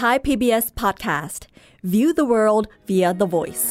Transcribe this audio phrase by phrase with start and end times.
[0.00, 1.46] Thai PBS podcast
[1.82, 3.64] view the world via the voice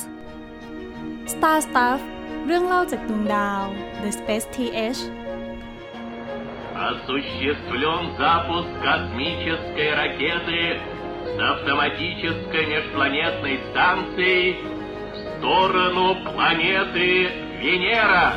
[1.34, 2.02] Star Stuff
[2.46, 3.64] เรื่องเล่าจากดวงดาว
[4.02, 5.02] The Space TH
[6.90, 10.62] Осуществлен запуск космической ракеты
[11.36, 14.48] с автоматической межпланетной станцией
[15.14, 17.10] в сторону планеты
[17.62, 18.34] Венера.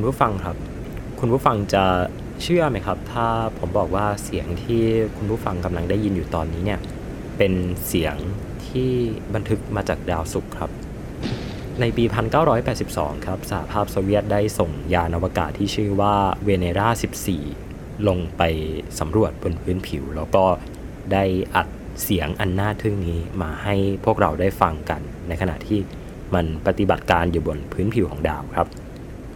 [0.00, 0.56] คุณผู้ฟังครับ
[1.20, 1.84] คุณผู้ฟังจะ
[2.42, 3.26] เชื่อไหมครับ ถ้า
[3.58, 4.82] ผมบอกว่าเสียงที่
[5.16, 6.80] คุณผู้ฟังกำลังได้ยินอยู่ตอนนี้เนี่ย
[7.38, 7.52] เป็น
[7.86, 8.14] เสียง
[8.66, 8.90] ที่
[9.34, 10.70] บันทึกมาจากดาวศุกร์ครับ
[11.80, 12.04] ในปี
[12.66, 16.14] 1982 ครับสหภาพโซเวียตได้ส่งยานอวกาศที่ชื่อว่า
[16.44, 16.88] เวเนรา
[17.46, 18.42] 14 ลงไป
[18.98, 20.44] สำรวจบนพื้นผิว แล้วก็
[21.12, 21.68] ได้อัด
[22.02, 25.78] เสียงอันน่าทึ่งนี้มาให้พวกเราได้ฟังกัน ในขณะที่
[26.34, 28.68] มันปฏิบัติการอยู่บนพื้นผิวของดาวครับ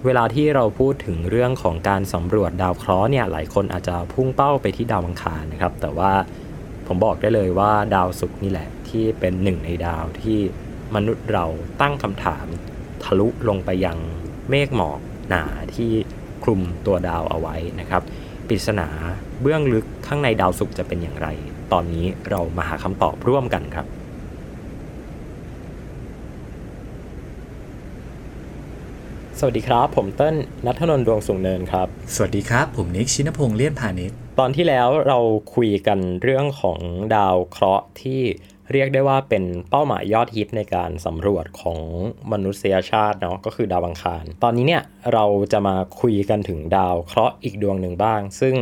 [0.06, 6.12] เวลาที่เราพูดถึงเรื่องของการสำรวจดาวเคราะห์เนี่ยหลายคนอาจจะพุ่งเป้าไปที่ดาวอังคารนะครับ แต่ว่า
[6.86, 10.38] ผมบอกได้เลยว่าดาวศุกร์นี่แหละที่เป็นหนึ่งในดาวที่
[10.94, 11.44] มนุษย์เรา
[11.80, 12.46] ตั้งคำถาม
[13.04, 13.98] ทะลุลงไปยัง
[14.50, 15.90] เมฆหมอกหนาที่
[16.44, 18.02] คลุมตัวดาวเอาไว้นะครับ
[18.48, 18.88] ปริศนา
[19.40, 21.28] เบื้องลึกข้างในดาวศุกร์จะเป็นอย่างไร
[21.72, 23.86] ตอนนี้เรามาหาคำตอบร่วมกันครับ
[29.38, 30.34] สวัสดีครับ ผมเต้น
[30.66, 35.18] นัทนนท์ดวงสูงเนินครับ สวัสดีครับ ผมนิกชินพงษ์เลี่ยนพาณิชย์ตอนที่แล้วเรา
[35.54, 36.78] คุยกันเรื่องของ
[37.16, 38.20] ดาวเคราะห์ที่
[38.72, 41.78] เรียกได้ว่าเป็นเป้าหมายยอดฮิตในการสำรวจของ
[42.32, 48.54] มนุษยชาติเนาะก็คือดาวอังคาร ตอนนี้เนี่ยเราจะมาคุยกันถึงดาวเคราะห์อีกดวงหนึ่งบ้าง ซึ่ง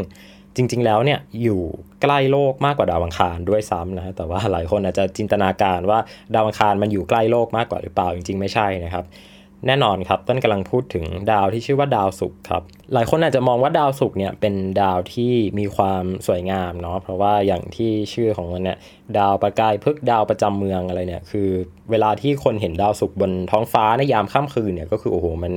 [0.57, 1.63] จริง ๆ แล้วเนี่ยอยู่
[2.03, 5.99] ใกล้โลกมากกว่าดาวอังคารด้วยซ้ำนะแต่ว่าหลายคนอาจจะจินตนาการว่า
[6.35, 9.05] ดาวอังคารมันอยู่ใกล้โลกมากกว่าหรือเปล่าจริง ๆ ไม่ใช่นะครับ
[9.67, 12.63] แน่นอนครับต้นกำลังพูดถึงดาวที่ชื่อว่าดาวศุกร์ครับ
[12.95, 18.79] หลายคนอาจจะมองว่าดาวศุกร์เนี่ยเป็นดาวที่มีความสวยงามเนาะเพราะว่าอย่างที่ชื่อของมันเนี่ย
[19.19, 21.49] ดาวประกายพึกษดาวประจำเมืองอะไรเนี่ยคือ
[21.91, 25.53] เวลาที่คนเห็นดาวศุกร์บนท้องฟ้าในยามค่ำคืนเนี่ยก็คือโอ้โหมัน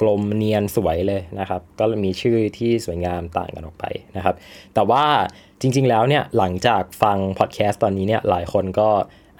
[0.00, 3.84] กลมเนียนสวยเลยนะครับ ก็มีชื่อที่สวยงามต่างกันออกไป
[4.16, 4.34] นะครับ
[4.74, 5.04] แต่ว่า
[5.60, 8.88] จริง ๆ แล้วเนี่ยหลังจากฟังพอดแคสต์ตอนนี้เนี่ยหลายคนก็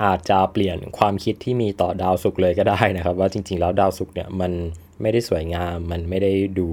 [0.04, 4.52] อาจจะเปลี่ยนความคิดที่มีต่อดาวศุกร์เลยก็ได้นะครับ ว่าจริง ๆ แล้วดาวศุกร์เนี่ยมัน
[5.00, 6.68] ไม่ได้สวยงาม มันไม่ได้ดู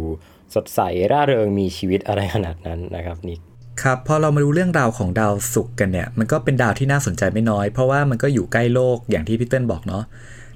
[0.55, 0.79] สดใส
[1.11, 3.39] ร่าเริงมีชีวิตอะไรขนาดนั้นนะครับนิก
[3.81, 10.03] ครับพอเรามาดูเรื่องราวของดาวศุกร์กันเนี่ยมันก็เป็นดาวที่น่าสนใจไม่น้อย เพราะว่ามันก็อยู่ใกล้โลกอย่างที่พี่เติ้ลบอกเนาะ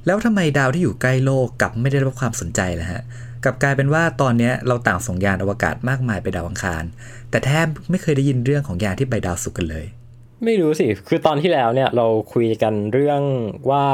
[0.05, 3.01] แล้วทำไมดาวที่อยู่ใกล้โลกกลับไม่ได้รับความสนใจล่ะฮะ
[3.43, 6.83] กลับกลายเป็นว่าตอนนี้เราต่างส่งยานอวกาศมากมายไปดาวอังคาร
[7.29, 9.85] แต่แทบไม่เคยได้ยินเรื่องของยานที่ไปดาวศุกร์กันเลย
[10.45, 13.21] ไม่รู้สิ คือตอนที่แล้วเนี่ยเราคุยกันเรื่อง
[13.69, 13.85] ว่า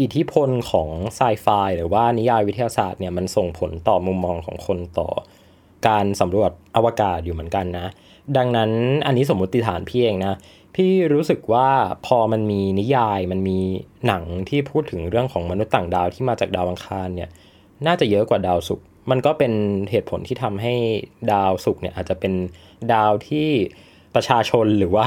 [0.00, 1.46] อิทธิพลของไซไฟ
[1.76, 5.08] หรือว่านิยายวิทยาศาสตร์เนี่ยมันส่งผลต่อมุมมองของคนต่อ
[5.88, 7.86] การสำรวจอวกาศอยู่เหมือนกันนะ
[8.36, 8.70] ดังนั้น
[9.06, 10.34] อันนี้สมมติฐานพี่เองนะ
[10.74, 11.68] พี่รู้สึกว่า
[12.06, 13.58] พอมันมีนิยายมันมี
[14.06, 17.30] หนังที่พูดถึงเรื่องของมนุษย์ต่างดาวที่มาจากดาวอังคารเนี่ย
[17.86, 19.52] น่าจะเยอะกว่าดาวศุกร์มันก็เป็น
[19.90, 20.74] เหตุผลที่ทำให้
[21.32, 22.32] ดาวศุกร์เนี่ยอาจจะเป็น
[22.92, 23.50] ดาวที่
[24.14, 25.06] ประชาชนหรือว่า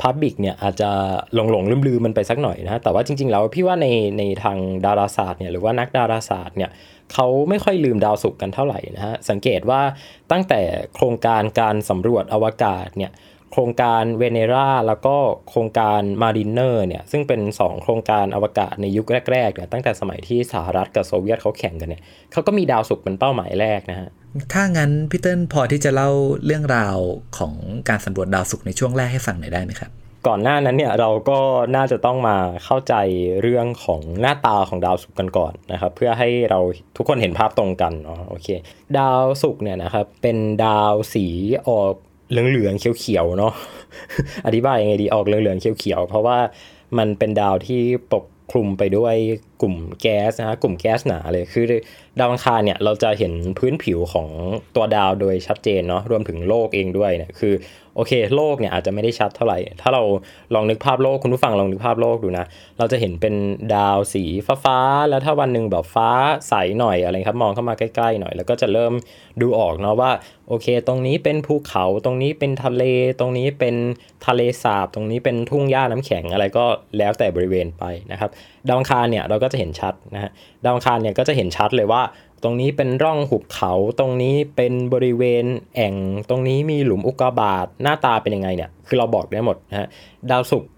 [0.00, 0.90] พับบิกเนี่ยอาจจะ
[1.34, 3.86] หลงหลงลืมลืมมันไปสักหน่อยนะแต่ว่าจริง ๆ แล้วพี่ว่าใน
[4.18, 6.70] ในทางดาราศาสตร์เนี่ยหรือว่านักดาราศาสตร์เนี่ย
[7.12, 9.80] เขาไม่ค่อยลืมดาวศุกร์กันเท่าไหร่นะฮะสังเกตว่า
[10.32, 10.60] ตั้งแต่
[10.94, 13.10] โครงการการสำรวจอวกาศเนี่ย
[13.52, 15.16] โครงการเวเนราแล้วก็
[15.48, 24.08] โครงการมาริเนอร์เนี่ยซึ่งเป็น 2 โครงการอวกาศในยุคแรกๆเนี่ยตั้งแต่สมัยที่สหรัฐกับโซเวียตเขาแข่งกันเนี่ยเขาก็มีดาวศุกร์เป็นเป้าหมายแรกนะฮะ
[24.52, 26.10] ถ้างั้นพี่เติ้ลพอที่จะเล่า
[26.44, 26.96] เรื่องราว
[27.38, 27.54] ของ
[27.88, 29.92] การสำรวจดาวศุกร์ในช่วงแรกให้ฟังหน่อยได้ไหมครับ
[30.28, 31.40] ก่อนหน้านั้นเนี่ยเราก็
[31.76, 32.94] น่าจะต้องมาเข้าใจ
[33.42, 36.60] เรื่องของหน้าตาของดาวศุกร์กันก่อนนะครับ เพื่อให้เรา
[36.96, 38.48] ทุกคนเห็นภาพตรงกันเนาะโอเค
[38.98, 41.26] ดาวศุกร์เนี่ยนะครับเป็นดาวสี
[41.68, 41.94] ออก
[42.30, 43.54] เหลืองๆเขียวๆเนาะ
[44.46, 46.38] อธิบายยังไงดีออกเหลืองๆเขียวๆเพราะว่า
[46.98, 47.80] มันเป็นดาวที่
[48.12, 49.14] ปกคลุมไปด้วย
[49.62, 51.64] กลุ่มแก๊สนะฮะกลุ่มแก๊สหนาเลยคือ
[52.18, 54.28] ดาวอังคารเนี่ยเราจะเห็นพื้นผิวของ
[54.76, 57.54] ตัวดาวโดยชัดเจนเนาะรวมถึงโลกเองด้วยเนี่ยคือ
[57.96, 60.02] โอเคโลกเนี่ยอาจจะไม่ได้ชัดเท่าไหร่ ถ้าเรา
[60.54, 62.46] ลองนึกภาพโลกคุณผู้ฟังลองนึกภาพโลกดูนะ
[62.78, 63.34] เราจะเห็นเป็น
[63.74, 64.24] ดาวสี
[64.64, 66.10] ฟ้าๆแล้วถ้าวันหนึ่งแบบฟ้า
[66.48, 68.92] ใสหน่อยอะไรครับมองเข้ามาใกล้ๆหน่อย แล้วก็จะเริ่ม
[69.40, 70.10] ดูออกเนาะว่า
[70.48, 72.82] โอเค ตรงนี้เป็นภูเขาตรงนี้เป็นทะเล
[73.20, 73.76] ตรงนี้เป็น
[74.26, 76.64] ทะเลสาบ ตรงนี้เป็นทุ่งหญ้าน้ำแข็งอะไรก็
[76.98, 78.30] แล้วแต่บริเวณไปนะครับ
[78.68, 80.30] ดาวอังคารเนี่ยเราก็จะเห็นชัดนะฮะ
[80.64, 82.02] ดาวอังคารเนี่ยก็จะเห็นชัดเลยว่า
[82.42, 85.44] ตรงนี้เป็นร่องหุบเขาตรงนี้เป็นบริเวณ
[85.74, 85.94] แอ่ง
[86.28, 89.88] ตรงนี้มีหลุมอุกกาบาตหน้าตาเป็นยังไงเนี่ยคือเราบอกได้หมดนะฮะ
[90.30, 90.70] ดาวศุกร์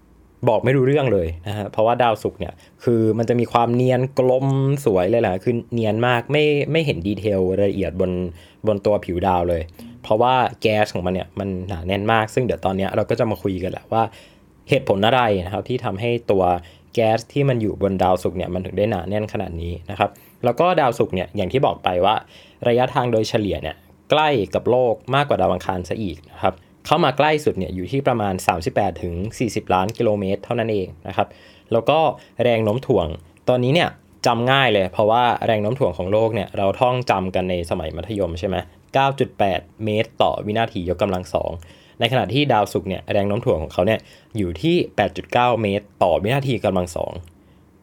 [0.49, 2.53] บอกไม่รู้เรื่องเลยนะฮะเพราะว่าดาวศุกร์เนี่ย
[2.83, 4.47] คือมันจะมีความเนียนกลม
[4.85, 8.11] สวยเลยแหละคือเนียนมากไม่ไม่เห็นดีเทลรายละเอียดบน
[8.67, 9.61] บนตัวผิวดาวเลย
[10.03, 14.03] เพราะว่าแก๊สของมันเนี่ยมันหนาแน่นมาก ซึ่งเดี๋ยวตอนนี้เราก็จะมาคุยกันแหละว่า
[14.69, 16.43] เหตุผลอะไรนะครับที่ทำให้ตัว
[16.93, 20.09] แก๊สที่มันอยู่บนดาวศุกร์เนี่ยมันถึงได้หนาแน่นขนาดนี้นะครับ
[20.43, 22.15] แล้วก็ดาวศุกร์เนี่ยอย่างที่บอกไปว่า
[22.67, 23.75] ระยะทางโดยเฉลี่ยเนี่ย
[24.11, 26.53] ใกล้กับโลกมากกว่าดาวอังคารซะอีกนะครับ
[26.85, 28.33] เข้ามาใกล้สุดเนี่ยอยู่ที่ประมาณ
[28.67, 29.13] 38ถึง
[29.45, 31.27] 40 ล้านกิโลเมตร เท่านั้นเองนะครับ
[31.71, 31.99] แล้วก็
[32.43, 33.07] แรงโน้มถ่วง
[33.49, 33.89] ตอนนี้เนี่ย
[34.25, 38.55] จำง่ายเลย เพราะว่าแรงโน้มถ่วงของโลกเนี่ยเราท่องจำกันในสมัยมัธยมใช่ไหม
[39.19, 41.51] 9.8 เมตรต่อวินาทียกกำลังสอง
[42.01, 43.99] ในขณะที่ดาวศุกร์เนี่ยแรงโน้มถ่วงของเขาเนี่ย
[44.37, 44.75] อยู่ที่
[45.19, 47.11] 8.9 เมตร ต่อวินาทีกำลังสอง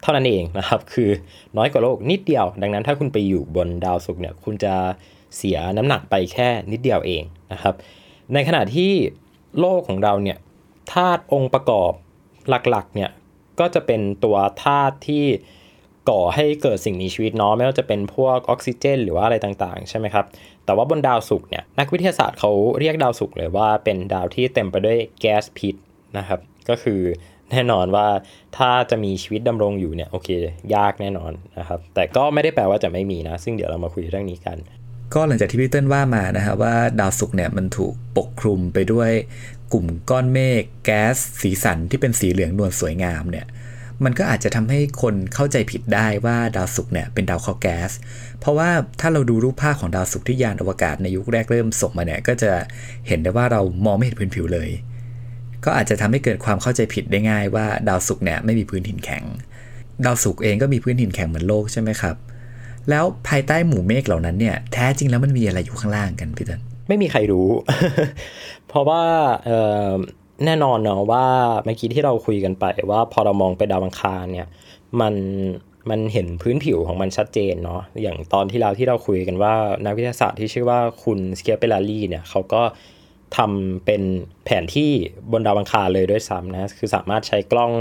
[0.03, 1.11] เท่านั้นเองนะครับคือ
[1.57, 4.75] น้อยกว่าโลกนิดเดียว ดังนั้นถ้าคุณไปอยู่บนดาวศุกร์เนี่ยคุณจะ
[5.37, 7.23] เสียน้ำหนักไปแค่นิดเดียวเอง
[7.53, 7.75] นะครับ
[8.35, 8.93] ในขณะที่
[9.61, 10.39] โลกของเราเนี่ย
[10.93, 11.93] ธาตุองค์ประกอบ
[12.49, 13.11] หลักๆเนี่ย
[13.61, 15.25] ก็จะเป็นตัวธาตุที่
[16.11, 20.27] ก่อให้เกิดสิ่งมีชีวิตเนาะไม่ว่าจะเป็นพวกออกซิเจน หรือว่าอะไรต่างๆ ใช่ไหมครับ
[20.69, 25.75] แต่ว่าบนดาวศุกร์เนี่ยนักวิทยาศาสตร์เขาเรียกดาวศุกร์เลยว่าเป็นดาวที่เต็มไปด้วยแก๊สพิษ
[26.19, 27.01] นะครับก็คือ
[27.51, 28.07] แน่นอนว่า
[28.57, 30.29] ถ้าจะมีชีวิตดำรงอยู่เนี่ยโอเค
[30.75, 34.57] ยากแน่นอนนะครับแต่ก็ไม่ได้แปลว่าจะไม่มีนะ ซึ่งเดี๋ยวเรามาคุยเรื่องนี้กัน
[35.15, 39.11] ก็หลังจากที่พี่เติ้ลว่ามานะครับว่าดาวศุกร์เนี่ยมันถูกปกคลุมไปด้วย
[39.73, 43.47] กลุ่มก้อนเมฆแก๊สสีสันที่เป็นสีเหลืองนวลสวยงามเนี่ย
[44.05, 47.91] มันก็อาจจะทำให้คนเข้าใจผิดได้ว่าดาวศุกร์เนี่ยเป็นดาวเคราะห์แก๊ส
[48.41, 52.51] เพราะว่าถ้าเราดูรูปภาพของดาวศุกร์ที่ยานอวกาศในยุคแรกเริ่มส่งมาเนี่ยก็จะ
[53.09, 54.71] เห็นได้ว่าเรามองไม่เห็นพื้นผิวเลย
[55.65, 59.25] ก็อาจจะทำให้เกิดความเข้าใจผิดได้ง่ายว่าดาวศุกร์เนี่ยไม่มีพื้นถิ่นแข็ง
[60.05, 62.17] ดาวศุกร์เองก็มีพื้นถิ่นแข็งเหมือนโลกใช่ไหมครับ
[62.91, 67.49] แล้วภายใต้หมู่เมฆเหล่านั้นเนี่ยแท้จริงแล้วมันมีอะไรอยู่ข้างล่างกันพี่เติ้ลไม่มีใครรู้
[68.69, 69.03] เพราะว่า
[70.45, 71.27] แน่นอนเนาะว่า
[71.65, 74.49] เมื่อกี้ที่เราคุยกันไปว่าพอเรามองไปดาวอังคารเนี่ย
[75.01, 75.15] มัน
[75.91, 79.55] มันเห็นพื้นผิวของมันชัดเจนเนาะอย่างตอนที่เราที่เราคุยกันว่า
[79.85, 82.63] นักวิทยาศาสตร์ที่ชื่อว่าคุณสเกียเปลารีเนี่ยเขาก็
[83.37, 84.03] ทำเป็น
[84.45, 84.91] แผนที่
[85.33, 87.73] บนดาวอังคารเลยด้วยซ้ำนะคือสามารถใช้กล้อง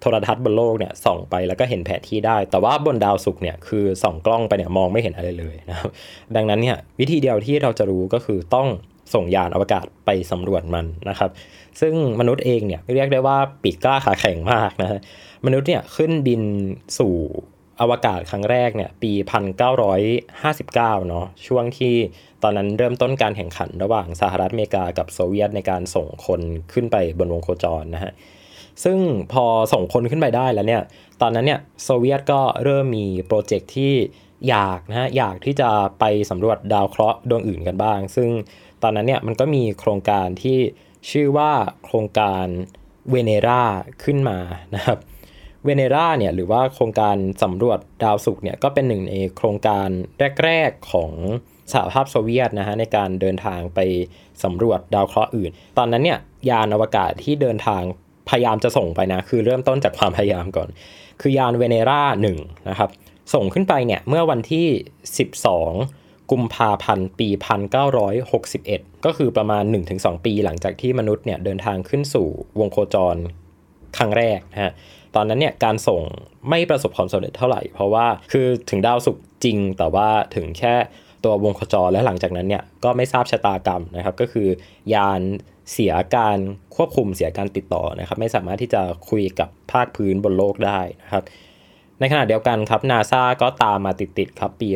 [0.00, 5.90] โทรทัศน์บนโลกเนี่ยส่องไปแล้วก็เห็นแผนที่ได้ แต่ว่าบนดาวศุกร์เนี่ยคือส่องกล้องไปเนี่ยมองไม่เห็นอะไรเลยนะครับ
[6.36, 8.68] ดังนั้นเนี่ยวิธีเดียวที่เราจะรู้ก็คือต้อง
[9.14, 11.30] ส่งยานอวกาศไปสำรวจมันนะครับ
[11.80, 15.00] ซึ่งมนุษย์เองเนี่ยเรียกได้ว่าปีกกล้าขาแข็งมากนะฮะ
[15.46, 16.42] มนุษย์เนี่ยขึ้นบิน
[16.98, 17.14] สู่
[17.80, 19.12] อวกาศครั้งแรกเนี่ยปี
[19.70, 20.74] 1959
[21.08, 21.94] เนาะช่วงที่
[22.42, 26.40] ตอนนั้นเริ่มต้นการแข่งขันระหว่างสหรัฐอเมริกากับโซเวียตในการส่งคน
[26.72, 28.12] ขึ้นไปบนวงโคจรนะฮะ
[28.84, 28.98] ซึ่ง
[29.32, 30.82] พอส่งคนขึ้นไปได้แล้วเนี่ย
[31.20, 33.92] ตอนนั้นเนี่ยโซเวียตก็เริ่มมีโปรเจกต์ที่
[34.48, 38.28] อยากนะฮะอยากที่จะไปสำรวจดาวเคราะห์ดวงอื่นกันบ้าง ซึ่ง
[38.84, 40.58] ตอนนั้นเนี่ยมันก็มีโครงการที่
[41.10, 41.52] ชื่อว่า
[41.84, 42.46] โครงการ
[43.10, 43.62] เวเนรา
[44.04, 44.38] ขึ้นมา
[44.74, 44.98] นะครับ
[45.64, 49.88] เวเนราเนี่ยหรือว่าโครงการสำรวจดาวศุกร์เนี่ยก็เป็นหนึ่งในโครงการ
[50.44, 51.12] แรก ๆ ของ
[51.72, 53.80] สหภาพโซเวียตนะฮะในการเดินทางไป
[54.44, 56.18] สำรวจดาวเคราะห์อื่น ตอนนั้นเนี่ย
[56.50, 57.82] ยานอวกาศที่เดินทาง
[58.28, 60.68] พยายามจะส่งไปนะ คือเริ่มต้นจากความพยายามก่อน
[61.20, 62.02] คือยานเวเนรา
[62.36, 62.90] 1นะครับ
[63.34, 64.66] ส่งขึ้นไปเนี่ยเมื่อวันที่
[65.42, 67.28] 12 กุมภาพันธ์ปี
[68.16, 69.64] 1961 ก็คือประมาณ
[69.94, 72.28] 1-2 ปีหลังจากที่มนุษย์เนี่ยเดินทางขึ้นสู่
[72.60, 73.16] วงโคจร
[73.96, 74.72] ครั้งแรกนะฮะ
[75.14, 76.02] ตอนนั้นเนี่ยการส่ง
[76.50, 80.74] ไม่ประสบความสำเร็จเท่าไหร่ เพราะว่าคือถึงดาวศุกร์จริง แต่ว่าถึงแค่
[81.24, 84.48] ตัววงโคจรและหลังจากนั้นเนี่ยก็ไม่ทราบชะตากรรมนะครับ ก็คือ
[84.94, 85.20] ยาน
[85.72, 86.38] เสียการ
[86.76, 91.24] ควบคุมเสียการติดต่อนะครับ ไม่สามารถที่จะคุยกับภาคพื้นบนโลกได้นะครับ
[92.00, 94.68] ในขณะเดียวกันครับนาซาก็ตามมาติดๆครับปี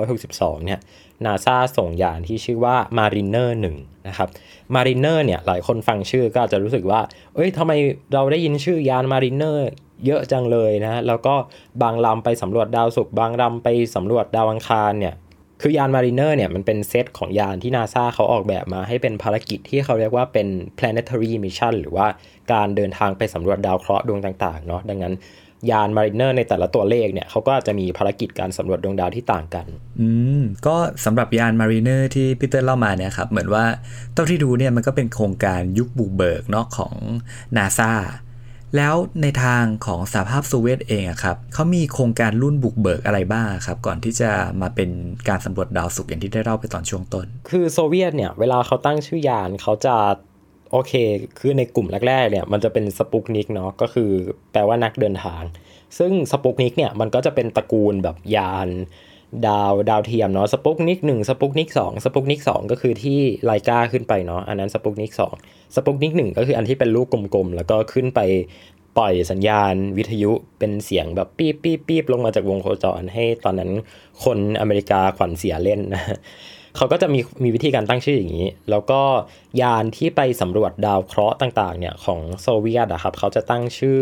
[0.00, 0.80] 1962 เนี่ย
[1.24, 4.28] นาซาส่งยานที่ชื่อว่า Mariner 1 นะครับ
[4.74, 7.00] Mariner เนี่ยหลายคนฟังชื่อก็อาจจะรู้สึกว่า
[7.34, 7.72] เอ้ยทำไม
[8.14, 9.58] เราได้ยินชื่อยาน Mariner
[10.06, 11.34] เยอะจังเลยนะ แล้วก็
[11.82, 15.14] บางลำไปสำรวจดาวศุกร์บางลำไปสำรวจดาวอังคารเนี่ย
[15.62, 22.06] คือยาน Mariner เนี่ยมันเป็นเซตของยานที่นาซาเขาออกแบบมาให้เป็นภารกิจที่เขาเรียกว่าเป็น planetary mission หรือว่า
[22.52, 25.14] การเดินทางไปสำรวจดาวเคราะห์ดวงต่างๆเนาะดังนั้น
[25.70, 29.66] ยานมาริเนอร์ในแต่ละตัวเลขเนี่ยเขาก็จะมีภารกิจการสำรวจดวงดาวที่ต่างกัน
[30.00, 30.08] อื
[30.40, 33.64] ม ก็สำหรับยานมารีเนอร์ที่พีเตอร์เล่ามาเนี่ยครับ เหมือนว่า
[34.14, 36.94] เท่าที่ดูเนี่ยมันก็เป็นโครงการยุคบุกเบิกเนาะของ
[37.56, 37.92] นาซา
[38.76, 44.30] แล้วในทางของสหภาพโซเวียตเองอะครับเขามีโครงการรุ่นบุกเบิกอะไรบ้างครับ ก่อนที่จะ
[44.62, 44.90] มาเป็น
[45.28, 49.96] การสำรวจดาวศุกร์อย่างที่ได้เล่าไปตอนช่วงต้น คือโซเวียตเนี่ย เวลาเขาตั้งชื่อยานเขาจะ
[50.72, 50.92] โอเค
[51.38, 54.10] คือในกลุ่มแรกๆเนี่ยมันจะเป็นสปุกนิกเนาะก็คือ
[54.52, 55.42] แปลว่านักเดินทาง
[55.98, 58.68] ซึ่งสปุกนิกเนี่ยมันก็จะเป็นตระกูลแบบยาน
[59.46, 65.34] ดาวดาวเทียมเนาะสปุตนิกหนึ่งสปุตนิกสองสปุตนิกสองก็คือที่ไลกาขึ้นไปเนาะอันนั้นสปุตนิกสอง
[65.74, 68.20] สปุตนิกหนึ่งก็คืออันที่เป็นลูกกลมๆ แล้วก็ขึ้นไป
[68.98, 73.70] ปล่อยสัญญาณวิทยุเป็นเสียงแบบปี๊บปี๊บปี๊บลงมาจากวงโคจรให้ตอนนั้น
[74.24, 76.04] คนอเมริกาขวัญเสียเล่นนะ
[76.76, 79.02] เขาก็จะมีมีวิธีการตั้งชื่ออย่างนี้ แล้วก็
[79.60, 84.00] ยานที่ไปสำรวจดาวเคราะห์ต่างๆเนี่ยของโซเวียตอะครับเขาจะตั้งชื่อ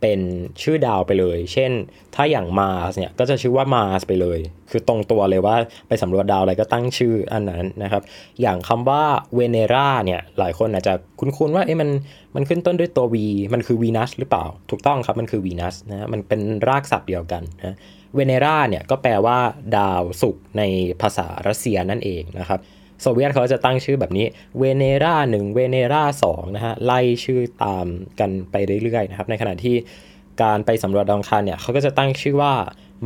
[0.00, 0.22] เป็น
[0.62, 1.72] ชื่อดาวไปเลย เช่น
[2.14, 4.38] ถ้าอย่างมาสเนี่ยก็จะชื่อว่ามาสไปเลย
[4.70, 5.56] คือตรงตัวเลยว่า
[5.88, 8.02] ไปสำรวจดาวอะไรก็ตั้งชื่ออันนั้นนะครับ
[8.40, 9.02] อย่างคำว่า
[9.34, 11.90] เวเนราเนี่ย หลายคนอาจจะคุ้นๆว่าเอ๊ะมัน
[12.34, 13.16] มันขึ้นต้นด้วยตัว V
[13.54, 17.76] มันคือวีนัสหรือเปล่า ถูกต้องครับ มันคือวีนัสนะ มันเป็นรากศัพท์เดียวกันนะ
[18.14, 19.38] เวเนราเนี่ยก็แปลว่า
[19.76, 20.62] ดาวศุกร์ใน
[21.02, 22.60] ภาษารัสเซียนั่นเองนะครับ
[23.00, 24.26] โซเวียตเขาจะตั้งชื่อแบบนี้
[24.58, 27.86] เวเนราหนึ่งเวเนราสองนะฮะไล่ชื่อตาม
[28.20, 29.76] กันไปเรื่อยๆนะครับในขณะที่
[30.42, 32.54] การไปสำรวจดาวอังคารเนี่ยเขาก็จะตั้งชื่อว่า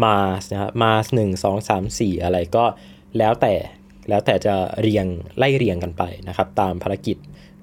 [0.05, 2.65] มาสนะฮะมาสหนึ่งสองสามสี่อะไรก็
[3.19, 3.55] แล้วแต่
[4.09, 5.07] แล้วแต่จะเรียง
[5.39, 7.17] ไล่เรียงกันไปนะครับตามภารกิจ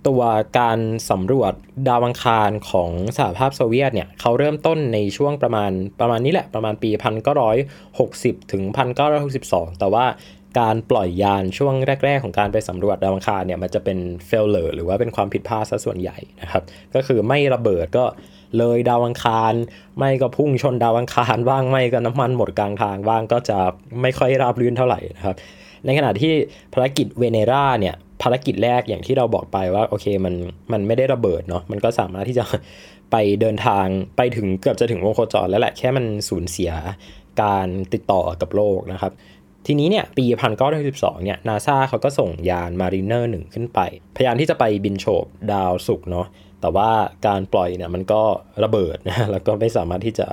[0.08, 0.22] ตัว
[0.60, 0.80] การ
[1.10, 1.54] สำรวจ
[1.88, 6.90] ดาวอังคารของสหภาพโซเวียตเนี่ยเขาเริ่มต้นในช่วงประมาณประมาณนี้แหละประมาณปี
[7.72, 8.64] 1960 ถึง
[9.22, 10.06] 1962 แต่ว่า
[10.60, 11.74] การปล่อยยานช่วง
[12.06, 13.98] แรก ๆ ของการไปสำรวจดาวอังคารเนี่ยมันจะเป็น
[14.30, 16.64] failure หรือว่าเป็นความผิดพลาดซะส่วนใหญ่นะครับ
[16.96, 18.06] ก็คือไม่ระเบิดก็
[18.58, 19.54] เลยดาวอังคาร
[20.00, 23.58] ไม่ก็พุ่งชนดาวอังคารบ้างไม่ก็น้ำมันหมดกลางทางบ้างก็จะ
[24.02, 25.36] ไม่ค่อยราบรื่นเท่าไหร่นะครับ
[25.86, 26.34] ในขณะที่
[26.74, 30.34] ภารกิจเวเนราเนี่ย ภารกิจแรกอย่างที่เราบอกไปว่าโอเคมัน
[30.72, 32.46] มันไม่ได้ระเบิดเนาะมันก็สามารถที่จะ
[33.12, 33.86] ไปเดินทาง
[34.18, 36.72] ไปถึงเกือบจะถึงวงโคจรแล้วแหละแค่มันสูญเสีย
[37.42, 39.12] การติดต่อกับโลกนะครับ
[39.68, 40.26] ทีนี้เนี่ยปี
[40.76, 43.80] 1962เนี่ยนาซาเขาก็ส่งยานมารีเนอร์หนึ่งขึ้นไป
[44.16, 46.28] พยายามที่จะไปบินโฉบดาวศุกร์เนาะ
[46.62, 46.90] แต่ว่า
[47.28, 48.22] การปล่อยเนี่ยมันก็
[48.64, 50.28] ระเบิดนะแล้วก็ไม่สามารถที่จะ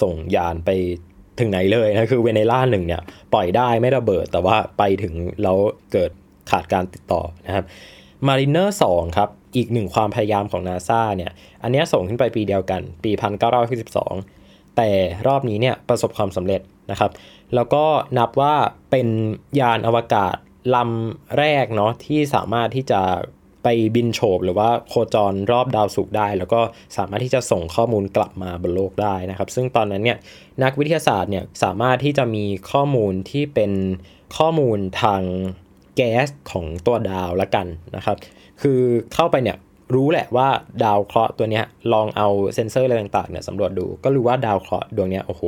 [0.00, 0.70] ส่งยานไป
[1.40, 5.58] ถึงไหนเลยนะคือเวเนราหนึ่งเนี่ยปล่อยได้ไม่ระเบิดแต่ว่าไปถึงแล้ว
[5.92, 6.10] เกิด
[6.50, 7.64] ขาดการติดต่อนะครับ
[8.26, 8.84] มารีเนอร์สอง
[9.16, 11.30] ครับ อีกหนึ่งความพยายามของนาซาเนี่ย
[11.62, 13.10] อันนี้ส่งขึ้นไปปีเดียวกัน ปี
[13.94, 14.90] 1912แต่
[15.26, 16.60] รอบนี้เนี่ยประสบความสำเร็จ
[16.90, 17.10] นะครับ
[17.54, 17.84] แล้วก็
[18.18, 18.54] นับว่า
[18.90, 19.08] เป็น
[19.60, 20.34] ยานอวกาศ
[20.74, 23.00] ลำแรกเนาะที่สามารถที่จะ
[23.62, 26.60] ไปบินโฉบหรือว่าโคจรรอบดาวศุกร์ได้ แล้วก็
[26.96, 30.18] สามารถที่จะส่งข้อมูลกลับมาบนโลกได้นะครับ ซึ่งตอนนั้นเนี่ย
[30.62, 33.72] นักวิทยาศาสตร์เนี่ยสามารถที่จะมีข้อมูลที่เป็น
[34.36, 35.22] ข้อมูลทาง
[35.96, 38.16] แก๊สของตัวดาวละกันนะครับ
[38.62, 38.80] คือ
[39.14, 39.56] เข้าไปเนี่ย
[39.94, 40.48] รู้แหละว่า
[40.84, 45.42] ดาวเคราะห์ตัวนี้ลองเอาเซ็นเซอร์อะไรต่างๆเนี่ยสำรวจดูก็รู้ว่าดาวเคราะห์ดวงนี้โอ้โห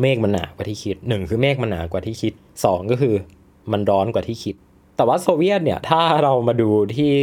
[0.00, 2.32] เมฆมันหนากว่าที่คิดหนึ่งคือเมฆมันหนากว่าที่คิด
[2.64, 3.14] สองก็คือ
[3.72, 4.54] มันร้อนกว่าที่คิด
[4.96, 7.14] แต่ว่าโซเวียตเนี่ยถ้าเรามาดูที่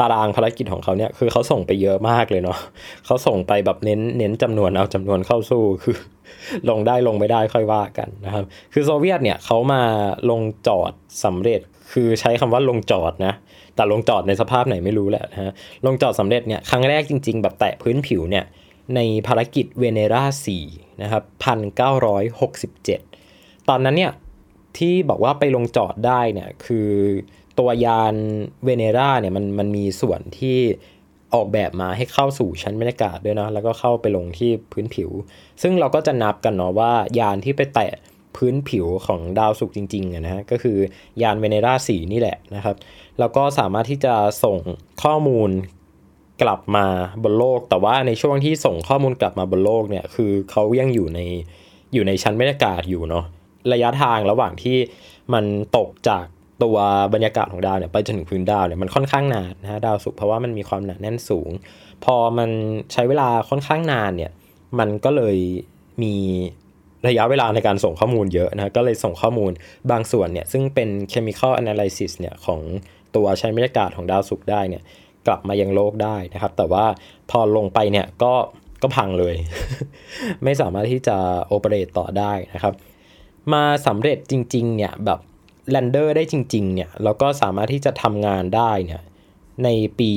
[0.00, 2.58] ตารางภารกิจของเขาเนี่ยคือเขาส่งไปเยอะมากเลยเนาะ
[3.06, 5.96] เขาส่งไปแบบเน้นเน้นจำนวนเอาจำนวนเข้าสู้คือ
[6.70, 9.82] ลงได้ลงไม่ได้ค่อยว่ากันนะครับ คือโซเวียตเนี่ยเขามา
[10.30, 10.92] ลงจอด
[11.24, 11.60] สำเร็จ
[11.92, 13.34] คือใช้คำว่าลงจอดนะ
[13.74, 15.52] แต่ลงจอดในสภาพไหนไม่รู้แหละนะฮะ
[15.86, 18.44] ลงจอดสำเร็จเนี่ยครั้งแรกจริง ๆ แบบแตะพื้นผิวเนี่ย
[18.94, 20.24] ในภารกิจเวเนรา
[20.64, 21.22] 4นะครับ
[22.40, 24.12] 1967ตอนนั้นเนี่ย
[24.78, 26.88] ที่บอกว่าไปลงจอดได้เนี่ยคือ
[27.58, 28.14] ตัวยาน
[28.64, 30.58] เวเนราเนี่ยมันมันมีส่วนที่
[31.34, 35.10] ออกแบบมาให้เข้าสู่ชั้นบรรยากาศด้วยเนาะแล้วก็เข้าไปลงที่พื้นผิว
[35.62, 37.90] ซึ่งเราก็จะนับกันเนาะว่ายานที่ไปแตะ
[38.36, 40.76] พื้นผิวของดาวศุกร์จริงๆนะฮะก็คือ
[41.22, 42.76] ยานเวเนราสีนี่แหละนะครับ
[43.18, 44.58] แล้วก็สามารถที่จะส่ง
[45.02, 45.50] ข้อมูล
[46.42, 46.86] กลับมา
[47.22, 51.20] บนโลก แต่ว่าในช่วงที่ส่งข้อมูลกลับมาบนโลกเนี่ยคือเขายังอยู่ใน
[51.94, 53.24] อยู่ในชั้นบรรยากาศอยู่เนาะ
[53.72, 54.78] ระยะทางระหว่างที่
[55.32, 55.44] มัน
[55.76, 56.24] ตกจาก
[56.62, 56.76] ตัว
[57.14, 61.50] บรรยากาศของดาวเนี่ยไปจนถึงพื้นดาวเนี่ยมันค่อนข้างนานนะฮะดาวศุกร์เพราะว่ามันมีความหนาแน่นสูง
[62.04, 62.50] พอมัน
[62.92, 64.32] ใช้เวลาค่อนข้างนานเนี่ย
[64.78, 65.36] มันก็เลย
[66.02, 66.14] มี
[67.08, 69.52] ระยะเวลาในการส่งข้อมูลเยอะนะก็เลยส่งข้อมูล
[69.90, 72.60] บางส่วนเนี่ยซึ่งเป็น chemical analysis เนี่ยของ
[73.16, 74.82] ตัวใช้บรรยากาศของดาวศุกร์ได้เนี่ย
[75.26, 76.84] กลับมายังโลกได้นะครับ แต่ว่า
[77.30, 78.32] พอลงไปเนี่ยก็
[78.82, 79.34] ก็พังเลย
[80.44, 82.74] ไม่สามารถที่จะโอเปเรตต่อได้นะครับ
[83.52, 85.20] มาสำเร็จจริงๆเนี่ยแบบ
[85.70, 89.02] แลนเดอร์ได้จริง ๆ เนี่ย แล้วก็สามารถที่จะทำงานได้เนี่ย
[89.64, 89.68] ใน
[89.98, 90.10] ปี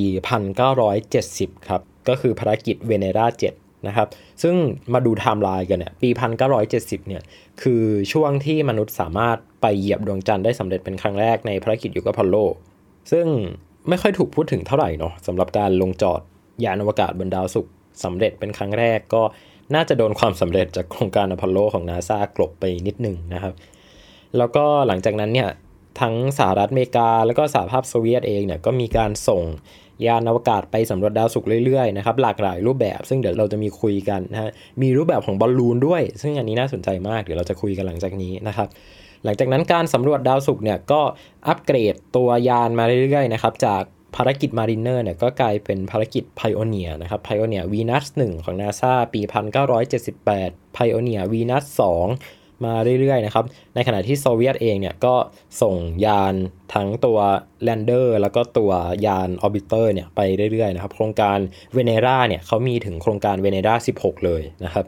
[0.82, 3.28] 1970 ครับ ก็คือภารกิจเวเนรา
[3.58, 4.08] 7นะครับ
[4.44, 4.56] ซึ่ง
[4.94, 6.10] มาดูไทม์ไลน์กันเนี่ย ปี
[6.60, 7.22] 1970 เนี่ย
[7.62, 12.36] คือช่วงที่มนุษย์สามารถไปเหยียบดวงจันทร์ได้สำเร็จเป็นครั้งแรกในภารกิจยุคอพอลโล
[13.12, 13.26] ซึ่ง
[13.90, 16.22] ไม่ค่อยถูกพูดถึงเท่าไหร่เนาะสำหรับการลงจอด
[16.64, 17.74] ยานอวกาศบนดาวศุกร์
[18.04, 19.24] สำเร็จเป็นครั้งแรกก็
[19.76, 23.54] น่าจะโดนความสำเร็จจากโครงการอพอลโลของนาซากลบไปนิดหนึ่งนะครับ
[24.38, 25.50] แล้วก็หลังจากนั้นเนี่ย
[26.02, 29.44] ทั้งสหรัฐอเมริกา แล้วก็สหภาพโซเวียตเองเนี่ยก็มีการส่ง
[30.08, 34.50] ยานอวกาศไปสำรวจดาวศุกร์เรื่อยๆนะครับหลากหลายรูปแบบ ซึ่งเดี๋ยวเราจะมีคุยกันนะฮะ
[34.82, 38.68] มีรูปแบบของบอลลูนด้วย ซึ่งอันนี้น่าสนใจมากเดี๋ยวเราจะคุยกันหลังจากนี้นะครับ
[39.24, 41.02] หลังจากนั้นการสำรวจดาวศุกร์เนี่ยก็
[41.48, 43.84] อัปเกรดตัวยานมาเรื่อยๆนะครับจาก
[44.16, 49.22] ภารกิจมารีเนอร์เนี่ยก็กลายเป็นภารกิจไพโอเนียนะครับไพโอเนียวีนัส1ของ NASA ปี
[49.98, 51.64] 1978ไพโอเนียวีนัส
[52.02, 53.46] 2 มาเรื่อยๆนะครับ
[53.76, 55.16] ในขณะที่โซเวียตเองเนี่ยก็
[55.62, 56.34] ส่งยาน
[56.74, 57.20] ทั้งตัว
[57.64, 58.72] lander แล้วก็ตัว
[59.06, 60.20] ยาน orbiter เนี่ยไป
[60.52, 61.38] เรื่อยๆนะครับ โครงการ
[61.74, 64.86] เวเนราเนี่ยเขามีถึงโครงการเวเนรา16 เลยนะครับ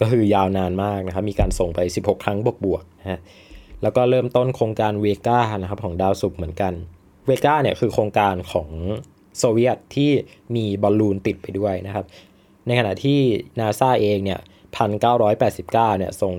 [0.00, 3.20] ก็คือยาวนานมากนะครับ มีการส่งไป 16 ครั้งบวกๆนะฮะ
[3.82, 6.72] แล้วก็เริ่มต้นโครงการเวก้านะครับของดาวศุกร์เหมือนกัน
[7.26, 8.68] เวก้าเนี่ยคือโครงการของ
[9.38, 10.10] โซเวียตที่
[10.56, 12.04] มีบอลลูนติดไปด้วยนะครับ
[12.66, 13.18] ในขณะที่
[13.58, 14.40] นาซาเองเนี่ย
[15.00, 16.34] 1989เนี่ยส่ง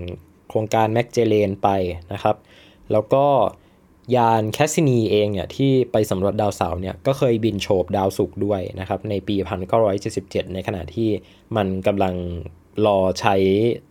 [0.53, 1.69] โครงการแมกเจเลนไป
[2.13, 2.35] นะครับ
[2.91, 3.25] แล้วก็
[4.15, 9.35] ยานแคสซินีเองเนี่ยที่ไปสำรวจดาวเสาร์เนี่ยก็เคยบินโฉบดาวศุกร์ด้วยนะครับในปี
[9.95, 11.09] 1977 ในขณะที่
[11.55, 12.15] มันกำลัง
[12.85, 13.35] รอใช้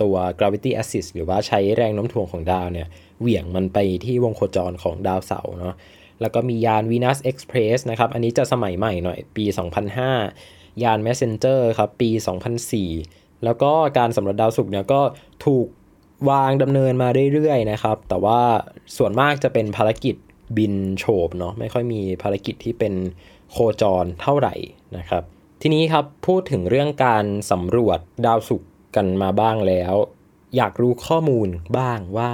[0.03, 2.89] ตัว gravity assist หรือว่าใช้แรงโน้มถ่วงของดาวเนี่ย
[3.21, 5.75] เหวี่ยงมันไปที่วงโคจรของดาวเสาร์เนาะ
[6.21, 9.45] แล้วก็มียาน Venus Express นะครับ อันนี้จะสมัยใหม่หน่อยปี
[10.15, 12.11] 2005 ยาน Messenger ครับปี
[12.77, 15.01] 2004 แล้วก็การสำรวจดาวศุกร์เนี่ยก็
[15.45, 15.67] ถูก
[16.31, 18.41] วางดำเนินมาเรื่อยๆนะครับ แต่ว่า
[18.97, 20.15] ส่วนมากจะเป็นภารกิจ
[20.57, 22.95] บินโฉบเนาะไม่ค่อยมีภารกิจที่เป็น
[23.51, 24.55] โคจรเท่าไหร่
[24.97, 25.23] นะครับ
[25.63, 29.95] ทีนี้ครับพูดถึงเรื่องการสำรวจดาวศุกร์กันมาบ้างแล้ว
[30.57, 31.49] อยากรู้ข้อมูล
[31.79, 32.31] บ้างว่า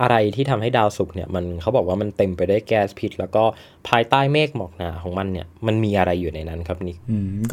[0.00, 3.44] อะไรที่ทำให้ดาวศุกร์เนี่ยมันเขาบอกว่ามันเต็มไปด้วยแก๊สพิษ แล้วก็
[3.88, 6.96] ภายใต้เมฆหมอกหนาของมันเนี่ยมันมีอะไรอยู่ในนั้นครับนิก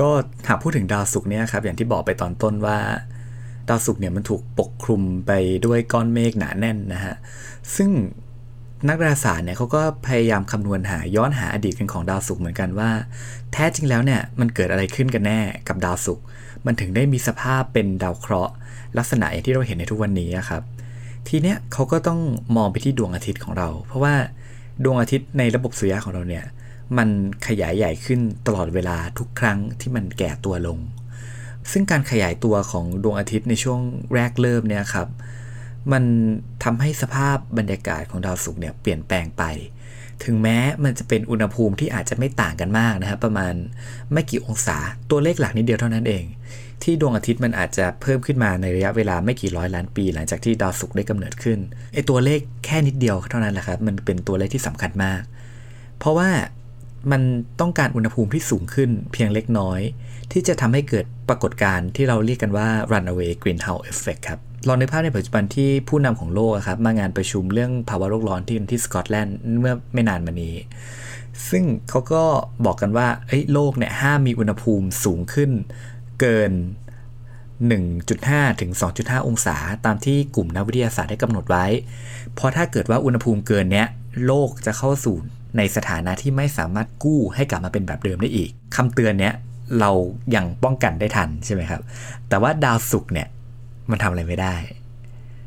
[0.01, 0.09] ก็
[0.48, 2.77] หากพูดถึงดาวศุกร์เนี่ยครับอย่างที่บอกไปตอนต้นว่า
[3.69, 5.31] ดาวศุกร์เนี่ยมันถูกปกคลุมไป
[5.65, 7.15] ด้วยก้อนเมฆหนาแน่นนะฮะ
[7.75, 7.89] ซึ่ง
[8.88, 12.89] นักดาราศาสตร์เนี่ยเขาก็พยายามคำนวณหาย้อนหาอดีตกันของดาวศุกร์เหมือนกันว่า
[13.51, 16.23] แท้จริงแล้วเนี่ยมันเกิดอะไรขึ้นกันแน่กับดาวศุกร์
[16.65, 18.53] มันถึงได้มีสภาพเป็นดาวเคราะห์
[18.97, 20.61] ลักษณะอย่างที่เราเห็นในทุกวันนี้ครับ
[21.27, 22.19] ทีเนี้ยเขาก็ต้อง
[22.55, 24.13] มองไปที่ดวงอาทิตย์ของเรา เพราะว่า
[24.83, 26.45] ดวงอาทิตย์ในระบบสุริยะของเราเนี่ย
[26.97, 27.09] มัน
[27.47, 30.77] ขยายใหญ่ขึ้นตลอดเวลาทุกครั้งที่มันแก่ตัวลง
[31.71, 33.79] ซึ่งการขยายตัวของดวงอาทิตย์ในช่วง
[34.13, 35.08] แรกเริ่มเนี่ยครับ
[35.91, 36.03] มัน
[36.63, 39.43] ทำให้สภาพบรรยากาศของดาวศุกร์เนี่ยเปลี่ยนแปลงไป
[40.23, 43.53] ถึงแม้มันจะเป็นอุณหภูมิที่อาจจะไม่ต่างกันมากนะครับประมาณ
[44.13, 44.77] ไม่กี่องศา
[45.10, 46.25] ตัวเลขหลักนิดเดียวเท่านั้นเอง
[46.84, 51.60] ที่ดวงอาทิตย์มันอาจจะเพิ่มขึ้นมาในระยะเวลาไม่กี่ร้อยล้านปี หลังจากที่ดาวศุกร์ได้กำเนิดขึ้น
[51.93, 55.21] ไอตัวเลขแค่นิดเดียวเท่านั้นแหละครับมันเป็นตัวเลขที่สำคัญมาก
[55.99, 56.29] เพราะว่า
[57.12, 57.21] มัน
[57.59, 59.79] ต้องการอุณหภูมิที่สูงขึ้นเพียงเล็กน้อย
[60.31, 70.55] ที่จะทำให้เกิดปรากฏการณ์ที่เราเรียกกันว่า runaway greenhouse effect ครับลองในภาพในปัจจุบันที่ผู้นำของโลกครับมางานประชุมเรื่องภาวะโลกร้อนที่ที่สกอตแลนด์เมื่อไม่นานมานี้
[71.49, 72.23] ซึ่งเขาก็
[72.65, 73.07] บอกกันว่า
[73.53, 75.51] โลกเนี่ยห้ามมีอุณหภูมิสูงขึ้น
[76.19, 76.51] เกิน
[77.77, 81.65] 1.5 ถึง 2.5 องศา ตามที่กลุ่มนักวิทยาศาสตร์ได้กำหนดไว้
[82.35, 83.88] เพราะถ้าเกิดว่าอุณหภูมิเกินเนี้ย
[84.25, 85.15] โลกจะเข้าสู่
[85.57, 89.33] ในสถานะที่ไม่สามารถกู้ให้กลับมาเป็นแบบเดิมได้อีกคำเตือนเนี้ย
[89.79, 89.91] เรา
[90.35, 91.81] ยัางป้องกันได้ทันใช่ไหมครับ
[92.29, 93.27] แต่ว่าดาวศุกร์เนี่ย
[93.91, 94.55] มันทำอะไรไม่ได้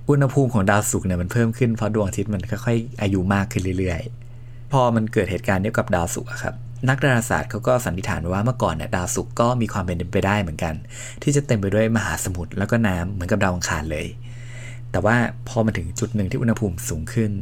[0.08, 6.54] อุณหภูมิของดาวศุกร์เนี่ยมันเพิ่มขึ้นเพราะดวงอาทิตย์มันค่อยๆอายุมากขึ้นเรื่อยๆ พอมันเกิดเหตุการณ์เดียวกับดาวศุกร์ครับ
[6.88, 10.74] นักดาราศาสตร์เขาก็สันนิษฐานว่าเมื่อก่อนเนี่ยดาวศุกร์ก็มีความเป็นไปได้เหมือนกัน
[11.22, 14.06] ที่จะเต็มไปด้วยมหาสมุทรแล้วก็น้ำเหมือนกับดาวอังคารเลย
[14.90, 15.16] แต่ว่า
[15.48, 17.32] พอมาถึงจุดหนึ่งที่อุณหภูมิสูงขึ้น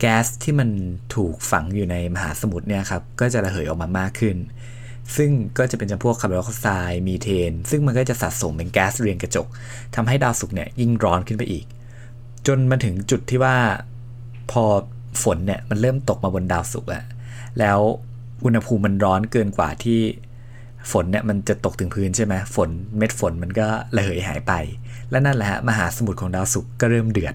[0.00, 0.68] แก๊สที่มัน
[1.14, 4.36] ถูกฝังอยู่ในมหาสมุทรเนี่ยครับก็จะระเหยออกมามากขึ้น
[5.16, 9.46] ซึ่งก็จะเป็นจำพวกคาร์บอนไดออกไซด์มีเทน ซึ่งมันก็จะสะสมเป็นแก๊สเรียงกระจก
[9.94, 11.64] ทำให้ดาวศุกร์เนี่ยยิ่งร้อนขึ้นไปอีก
[12.46, 13.56] จนมาถึงจุดที่ว่า
[14.50, 14.64] พอ
[15.22, 17.04] ฝนเนี่ยมันเริ่มตกมาบนดาวศุกร์อะ
[17.58, 17.78] แล้ว
[18.44, 20.00] อุณหภูมิมันร้อนเกินกว่าที่
[20.92, 24.52] ฝนเนี่ยมันจะตกถึงพื้นใช่ไหมฝนเม็ดฝนมันก็ระเหยหายไป
[25.10, 27.34] และนั่นแหละฮะมหาสมุทรของดาวศุกร์ก็เริ่มเดือด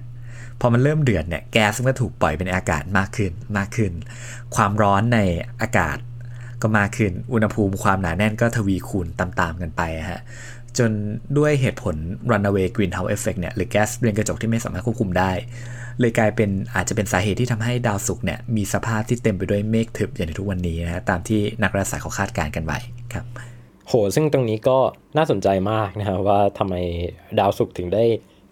[0.61, 3.91] พอมันเริ่มเดือดเนี่ยแก๊สมันก็ถูกปล่อยเป็นอากาศมากขึ้นมากขึ้น
[4.55, 5.19] ความร้อนใน
[5.61, 5.97] อากาศ
[6.61, 10.21] ก็มากขึ้น อุณหภูมิความหนาแน่นก็ทวีคูณตามๆกันไปฮะ
[10.77, 10.91] จน
[11.37, 11.95] ด้วยเหตุผล
[12.31, 15.31] runaway greenhouse effect เนี่ยหรือแก๊สเรือนกระจกที่ไม่สามารถควบคุมได้
[15.99, 22.79] เลยกลายเป็นอาจจะเป็นสาเหตุที่ทำให้ดาวศุกร์เนี่ยมีสภาพที่เต็มไปด้วยเมฆทึบอย่างในทุกวันนี้นะฮะตามที่นักดาราศาสตร์เขาคาดการณ์กันไว้
[23.13, 23.25] ครับ
[23.87, 24.77] โหซึ่งตรงนี้ก็
[25.17, 26.75] น่าสนใจมากนะครับว่าทำไม
[27.39, 28.03] ดาวศุกร์ถึงได้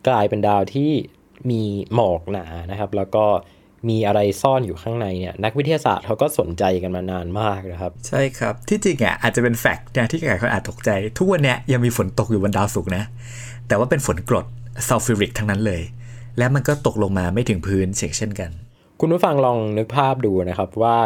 [0.07, 0.91] กลายเป็นดาวที่
[1.49, 1.61] มี
[1.95, 3.25] หมอกหนานะครับ แล้วก็
[3.89, 13.03] มีอะไรซ่อนอยู่ข้างในเนี่ยนักวิทยาศาสตร์เขาก็สนใจกันมานานมากนะครับ ใช่ครับ ที่จริงอะอาจจะเป็นแฟกต์นะที่ใครเขาอาจตกใจ ทุกวันเนี้ยยังมีฝนตกอยู่บนดาวศุกร์นะ
[13.67, 14.45] แต่ว่าเป็นฝนกรด
[14.87, 15.81] ซัลฟิริกทั้งนั้นเลย
[16.37, 18.51] และมันก็ตกลงมาไม่ถึงพื้นเช่นกัน
[18.99, 20.97] คุณผู้ฟังลองนึกภาพดูนะครับว่า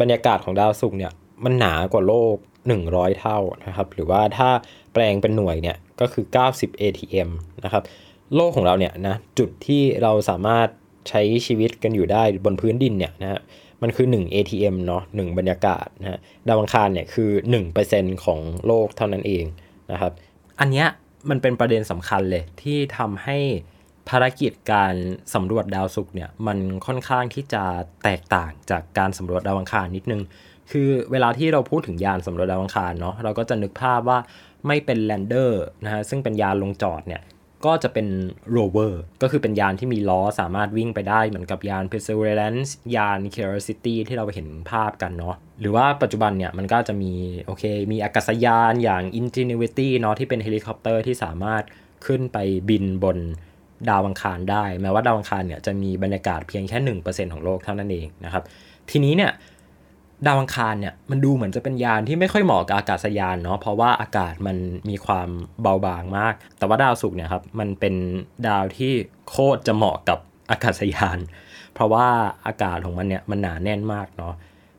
[0.00, 1.12] บรรยากาศของดาวศุกร์เนี่ย
[1.44, 2.36] มันหนากว่าโลก
[2.78, 4.48] 100 เท่านะครับ หรือว่าถ้า
[4.92, 7.28] แปลงเป็นหน่วยเนี่ยก็คือ 90 ATM
[7.64, 7.82] นะครับ
[8.34, 10.68] โลกของเราเนี่ยนะจุดที่เราสามารถ
[11.08, 13.40] ใช้ชีวิตกันอยู่ได้บนพื้นดินเนี่ยนะฮะ
[13.82, 17.30] มันคือ 1 ATM เนาะ1บรรยากาศนะฮะดาวอังคารเนี่ยคือ
[17.82, 19.44] 1%ของโลกเท่านั้นเอง
[19.92, 20.12] นะครับ
[20.60, 20.86] อันเนี้ย
[21.30, 23.38] มันเป็นประเด็นสำคัญเลยที่ทำให้
[24.08, 24.94] ภารกิจการ
[25.34, 27.62] สำรวจดาวศุกร์เนี่ยมันค่อนข้างที่จะ
[28.04, 30.22] แตกต่างจากการสำรวจดาวอังคารนิดนึง
[30.70, 34.18] คือเวลาที่เราพูดถึงยานสำรวจดาวอังคารเนาะเราก็จะนึกภาพว่า
[34.66, 37.22] ไม่เป็น lander นะฮะซึ่งเป็นยานลงจอดเนี่ย
[37.66, 38.06] ก็จะเป็น
[38.52, 47.12] โรเวอร์ก็คือเป็นยานที่มีล้อสามารถวิ่งไปได้เหมือนกับยาน Perseverance ยาน Curiosity ที่เราไปเห็นภาพกันเนาะหรือว่าปัจจุบันเนี่ยมันก็จะมี
[47.46, 51.62] โอเค มีอากาศยานอย่าง Ingenuity เนาะที่เป็นเฮลิคอปเตอร์ที่สามารถ
[52.06, 53.18] ขึ้นไปบินบน
[53.88, 58.42] ดาวอังคารได้ แม้ว่าดาวอังคารเนี่ยจะมีบรรยากาศเพียงแค่ 1%ของโลกเท่านั้นเองนะครับ
[58.90, 59.32] ทีนี้เนี่ย
[60.26, 64.56] ดาวอังคารเนี่ยมันดูเหมือนจะเป็นยานที่ไม่ค่อยเหมาะกับอากาศยานเนาะเพราะว่าอากาศมัน
[64.88, 65.28] มีความ
[65.62, 67.94] เบาบางมาก แต่ว่าดาวศุกร์เนี่ยครับมันเป็น
[68.48, 68.92] ดาวที่
[69.30, 70.18] โคตรจะเหมาะกับ
[70.50, 71.18] อากาศยาน
[71.74, 72.06] เพราะว่า
[72.46, 74.34] อากาศของมันเนี่ยมันหนาแน่นมากเนาะ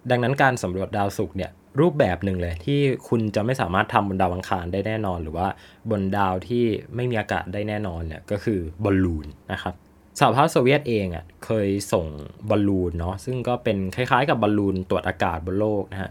[0.10, 5.48] ดังนั้นการสำรวจดาวศุกร์เนี่ยรูปแบบหนึ่งเลยที่คุณจะไม่สามารถทำบนดาวอังคารได้แน่นอน หรือว่า
[5.90, 9.76] บนดาวที่ไม่มีอากาศได้แน่นอนเนี่ยก็คือบอลลูนนะครับ
[10.20, 12.06] สหภาพโซเวียตเองอะเคยส่ง
[12.50, 16.10] บอลลูนเนาะซึ่งก็เป็นคล้ายๆกับบอลลูนตรวจอากาศบนโลกนะฮะ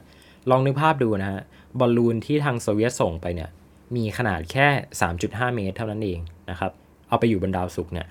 [0.51, 1.41] ลองนึกภาพดูนะฮะ
[1.81, 3.51] บอลลูนที่ทางโซเวียตส่งไปเนี่ย
[3.97, 4.67] มีขนาดแค่
[5.11, 6.73] 3.5 เมตรเท่านั้นเองนะครับ
[7.09, 8.07] เอาไปอยู่บนดาวศุกร์เนี่ย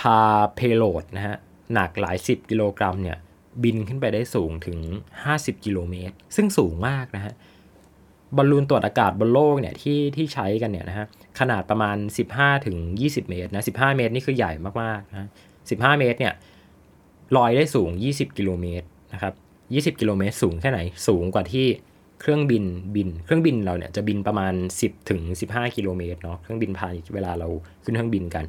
[0.00, 0.18] พา
[0.56, 1.36] เพโลดนะฮะ
[1.74, 3.18] หนักหลาย 10 กิโลกรัมเนี่ย
[3.62, 4.78] บินขึ้นไปได้สูงถึง
[5.22, 7.32] 50 กิโลเมตร ซึ่งสูงมากนะฮะ
[8.36, 11.06] บอลลูนตรวจอากาศบนโลกเนี่ยที่ที่ใช้กันเนี่ยนะฮะ
[11.40, 11.96] ขนาดประมาณ
[12.32, 15.28] 15ถึง20 เมตรนะ15 เมตรนี่คือใหญ่มากๆนะ
[15.62, 16.34] 15 เมตรเนี่ย
[17.36, 19.34] ลอยได้สูง 20 กิโลเมตรนะครับ
[19.94, 21.66] 20 กิโลเมตรสูงแค่ไหน สูงกว่าที่
[22.20, 25.20] เครื่องบินบิน เครื่องบินเราเนี่ยจะบินประมาณ 10ถึง
[25.50, 27.48] 15 กิโลเมตรเนาะ เครื่องบินพาณิชย์เวลาเรา
[27.84, 28.44] ขึ้นเครื่องบินกัน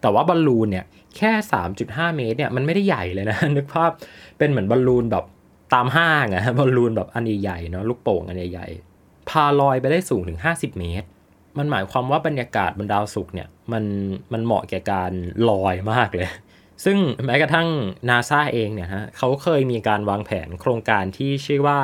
[0.00, 0.84] แต่ว่าบอลลูนเนี่ย
[1.16, 1.32] แค่
[1.74, 3.90] 3.5 เมตรเนี่ยมันไม่ได้ใหญ่เลยนะ นึกภาพ
[4.38, 5.24] เป็นเหมือนบอลลูนแบบ
[5.74, 11.06] ตามห้างอะบอลลูนแบบอันใหญ่ๆเนาะลูกโป่งอันใหญ่ๆพาลอยไปได้สูงถึง 50 เมตร
[11.58, 13.84] มันหมายความว่าบรรยากาศบนดาวศุกร์เนี่ยมัน
[14.32, 15.12] มันเหมาะแก่การ
[15.50, 16.28] ลอยมากเลย
[16.84, 17.68] ซึ่งแม้กระทั่ง
[18.08, 21.78] นาซาเองเนี่ยฮะเขาเคยมีการวางแผนโครงการที่ชื่อว่า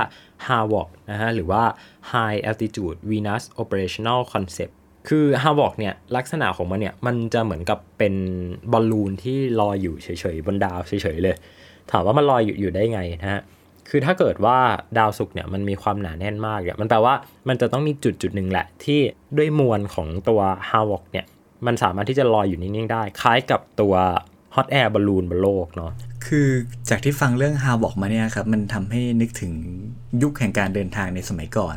[0.46, 1.62] HAWOC นะฮะหรือว่า
[2.12, 4.74] High Altitude Venus Operational Concept
[5.08, 8.14] คือ HAWOC เนี่ยลักษณะของมันเนี่ยมันจะเหมือนกับเป็น
[8.72, 11.36] บอลลูนที่ลอยอยู่เฉยๆบนดาวเฉยๆเลย
[11.90, 13.40] ถามว่ามันลอยอยู่อยู่ได้ไงนะฮะ
[13.90, 14.58] คือถ้าเกิดว่า
[14.98, 17.14] ดาวศุกร์เนี่ยมันมีความหนาแน่นมากเนี่ยมันแปลว่า
[17.48, 19.00] มันจะต้องมีจุดจุดหนึ่งแหละ ที่
[19.36, 21.26] ด้วยมวลของตัวHAVOC เนี่ย
[21.66, 23.94] มันสามารถที่จะลอยอยู่นิ่งๆได้ คล้ายกับตัว
[24.54, 25.92] hot air balloon บนโลกเนาะ
[26.26, 26.48] คือ
[26.90, 29.52] จากที่ฟังเรื่อง HAVOC มาเนี่ยครับ มันทำให้นึกถึง
[30.22, 31.76] ยุคแห่งการเดินทางในสมัยก่อน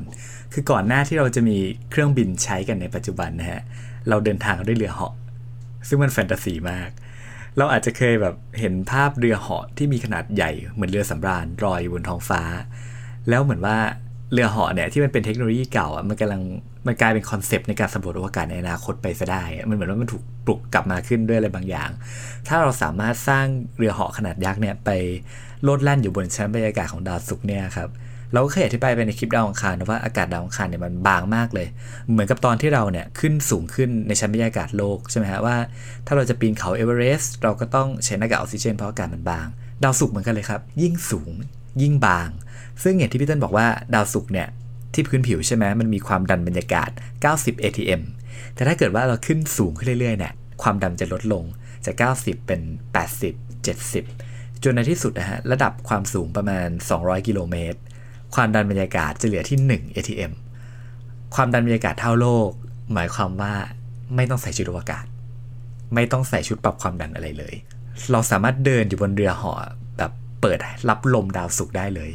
[0.54, 1.58] คือก่อนหน้าที่เราจะมี
[1.92, 3.62] เครื่องบินใช้กันในปัจจุบันนะฮะ
[4.10, 5.14] เราเดินทางด้วยเรือเหาะ
[5.88, 6.90] ซึ่งมันแฟนตาซีมาก
[7.58, 12.42] เราอาจจะเคยแบบเห็นภาพเรือเหาะที่มีขนาดใหญ่เหมือนเรือสำราญลอยอยู่บนท้องฟ้า
[13.30, 13.78] แล้วเหมือนว่า
[14.34, 16.42] เรือเหาะเนี่ยที่มันเป็นเทคโนโลยีเก่าอะมันกำลัง
[16.88, 21.90] มันกลายเป็น concept ในการสำรวจอวกาศในอนาคตไปซะได้ มันเหมือนว่ามันถูกปลุกกลับมาขึ้นด้วยอะไรบางอย่าง
[22.48, 23.46] ถ้าเราสามารถสร้าง
[23.78, 24.90] เรือเหาะขนาดยักษ์เนี่ยไป
[25.64, 27.90] โลดแล่นอยู่บนชั้นบรรยากาศของดาวศุกร์เนี่ยครับ
[28.34, 31.68] เราก็เคยอธิบายไปในคลิปดาวอังคารนะว่าอากาศดาวอังคารเนี่ยมันบางมากเลย
[32.12, 35.56] เหมือนกับตอนที่เราเนี่ยขึ้นสูงขึ้นในชั้นบรรยากาศโลกใช่ไหมฮะว่า
[36.06, 39.48] ถ้าเราจะปีนเขาเอเวอเรสต์เราก็ต้องใช้หน้ากากออกซิเจนเพราะอากาศมันบาง
[39.84, 41.32] ดาวศุกร์เหมือนกันเลยครับ ยิ่งสูง
[41.82, 42.30] ยิ่งบาง
[42.84, 44.48] ซึ่งอย่างที่พี่ต้นบอกว่าดาวศุกร์เนี่ย
[44.94, 46.90] ที่พื้นผิวใช่ไหมมันมีความดันบรรยากาศ
[47.28, 48.02] 90 ATM
[48.56, 51.44] แต่ถ้าเกิดว่าเราขึ้นสูงขึ้นเรื่อยๆเนี่ยความดันจะลดลง
[51.86, 52.62] จาก 90 เป็น
[53.22, 53.66] 80
[54.02, 56.68] 70 จนในที่สุดนะฮะระดับความสูงประมาณ
[56.98, 57.80] 200 กิโลเมตร
[58.36, 60.32] ความดันบรรยากาศจะเหลือที่ 1 ATM
[61.36, 62.50] ความดันบรรยากาศเท่าโลก
[62.94, 63.54] หมายความว่า
[64.16, 65.06] ไม่ต้องใส่ชุดอวกาศ
[65.94, 67.56] ไม่ต้องใส่ชุดปรับความดันอะไรเลย
[68.12, 69.58] เราสามารถเดินอยู่บนเรือเหาะ
[69.98, 72.12] แบบเปิดรับลมดาวศุกได้เลย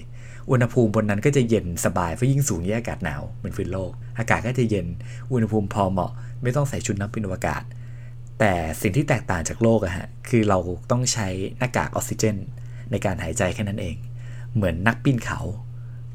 [0.50, 4.86] อุณหภูมิบนนั้นก็จะเย็นสบายเพราะยิ่งสูงยิ่งอากาศหนาวเหมือนพื้นโลก อากาศก็จะเย็น
[5.32, 7.62] อุณหภูมิพอเหมาะ ไม่ต้องใส่ชุดนักบินอวกาศ
[8.38, 8.52] แต่
[8.82, 10.58] สิ่งที่แตกต่างจากโลกอะฮะคือเรา
[10.90, 11.28] ต้องใช้
[11.58, 12.36] หน้ากากออกซิเจน
[12.90, 13.96] ในการหายใจแค่นั้นเอง
[14.54, 15.40] เหมือนนักปีนเขา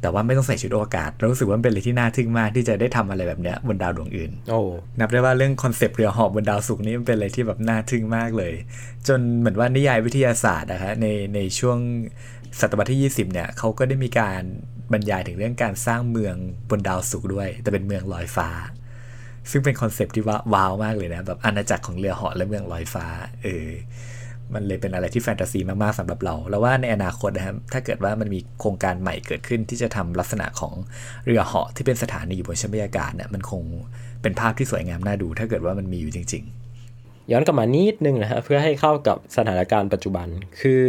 [0.03, 4.59] แต่ว่าไม่ต้องใส่ชุดอวกาศเรารู้สึกว่ามันเป็นอะไรที่น่าทึ่งมากที่จะได้ทำอะไรแบบเนี้ยบนดาวดวงอื่น โอ้
[4.99, 8.53] นับได้ว่าเรื่อง concept เรือเหาะบนดาวศุกร์นี่มันเป็นอะไรที่แบบน่าทึ่งมากเลย
[9.07, 11.77] จนเหมือนว่านิยายวิทยาศาสตร์นะคะในในช่วง
[12.59, 14.41] ศตวรรษที่ 20 เนี่ยเขาก็ได้มีการ
[14.93, 16.35] บรรยายถึงเรื่องการสร้างเมือง
[16.69, 18.49] บนดาวศุกร์ด้วย แต่เป็นเมืองลอยฟ้า
[19.51, 23.05] ซึ่งเป็น concept ที่ว่าว้าวมากเลยนะแบบอาณาจักรของเรือเหาะและเมืองลอยฟ้า
[23.43, 23.67] เออ
[24.55, 30.73] มันเลยเป็นอะไรที่แฟนตาซีมากๆสำหรับเราแล้วว่าในอนาคตนะครับถ้าเกิดว่ามันมีโครงการใหม่เกิดขึ้นที่จะทำลักษณะของ
[31.25, 33.61] เรือเหาะที่เป็นสถานีอยู่บนชั้นบรรยากาศเนี่ยมันคง
[34.21, 36.45] เป็นภาพที่สวยงามน่าดู ถ้าเกิดว่ามันมีอยู่จริง
[37.31, 40.27] ย้อนกลับมานิดนึงนะฮะเพื่อให้เข้ากับสถานการณ์ปัจจุบัน
[40.61, 40.83] คือ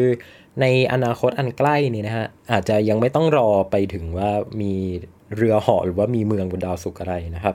[0.60, 4.74] ในอนาคตอันใกล้นี้นะฮะอาจจะยังไม่ต้องรอไปถึงว่ามี
[5.36, 7.54] เรือเหาะหรือว่ามีเมืองบนดาวศุกร์อะไรนะครับ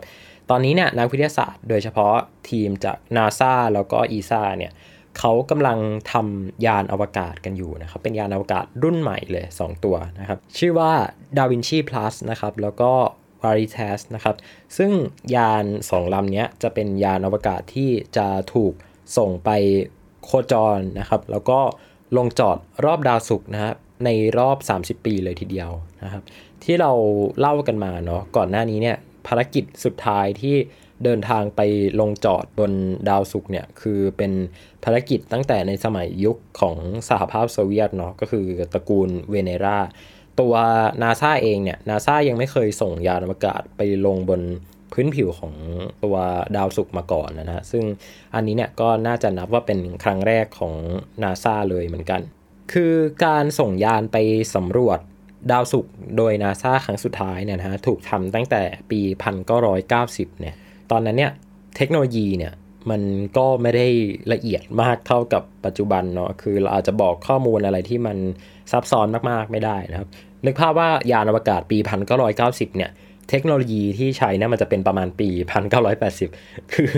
[0.50, 2.16] ตอนนี้เนี่ยนักวิทยาศาสตร์ โดยเฉพาะ
[2.50, 4.72] ทีมจากนาซาแล้วก็อีซาเนี่ย
[5.18, 5.80] เขากำลัง
[6.12, 10.92] ทำยานอวกาศกันอยู่นะครับ เป็นยานอวกาศรุ่นใหม่เลย 2 ตัวนะครับ ชื่อว่า
[11.38, 12.92] Da Vinci Plus นะครับ แล้วก็
[13.44, 14.36] Veritas นะครับ
[14.78, 14.92] ซึ่ง
[15.36, 18.74] ยาน 2ลำนี้จะเป็นยานอวกาศที่จะถูก
[19.18, 19.50] ส่งไป
[20.24, 21.60] โคจรนะครับ แล้วก็
[22.18, 25.70] ลงจอดรอบดาวศุกร์นะครับในรอบ 30 ปีเลยทีเดียว
[26.04, 26.24] นะครับ
[26.64, 26.92] ที่เรา
[27.40, 30.56] เล่ากันมาเนาะก่อนหน้านี้เนี่ยภารกิจสุดท้ายที่
[31.04, 31.62] เดินทางไป
[32.00, 32.72] ลงจอดบน
[33.10, 34.32] ดาวศุกร์เนี่ยคือเป็น
[34.84, 36.78] ภารกิจตั้งแต่ในสมัยยุคของ
[37.10, 39.80] สหภาพโซเวียตเนาะก็คือตระกูลเวเนรา
[40.40, 40.54] ตัว
[41.02, 44.42] นาซาเองเนี่ยนาซายังไม่เคยส่งยานอวกาศไปลงบน
[44.94, 45.54] พื้นผิวของ
[46.04, 46.18] ตัว
[46.56, 47.84] ดาวศุกร์มาก่อนนะฮะซึ่ง
[48.36, 50.76] อันนี้เนี่ยก็น่าจะนับว่าเป็นครั้งแรกของ
[51.24, 52.22] นาซาเลยเหมือนกัน
[52.74, 52.94] คือ
[53.26, 54.18] การส่งยานไป
[54.56, 55.00] สำรวจ
[55.52, 59.02] ดาวศุกร์โดยนาซาครั้งสุดท้ายเนี่ยนะฮะถูกทำตั้งแต่ปี
[59.72, 60.56] 1990 เนี่ย
[60.92, 61.32] ตอนนั้นเนี่ย
[61.78, 62.54] เทคโนโลยีเนี่ย
[62.90, 63.02] มัน
[63.38, 63.88] ก็ไม่ได้
[64.34, 68.18] ละเอียดมากเท่ากับปัจจุบันเนาะคือเราอาจจะบอกข้อมูลอะไรที่มัน
[68.72, 70.08] ซับซ้อนมากๆไม่ได้นะครับ
[70.46, 71.78] นึกภาพว่ายานอวกาศปี
[72.28, 72.92] 1990 เนี่ย
[73.30, 75.30] เทคโนโลยีที่ใช้เนี่ยมันจะเป็นประมาณปี
[76.00, 76.90] 1980 คือ